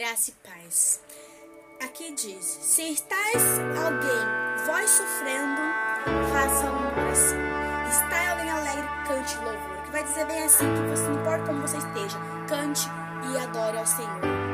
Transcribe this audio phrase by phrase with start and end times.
[0.00, 0.98] Graça e paz.
[1.84, 5.60] Aqui diz: Se estáis alguém, vós sofrendo,
[6.32, 7.38] faça uma oração.
[7.86, 9.82] Está alguém alegre, cante louvor.
[9.84, 12.18] Que vai dizer bem assim: que você não importa como você esteja,
[12.48, 12.88] cante
[13.30, 14.49] e adore ao Senhor.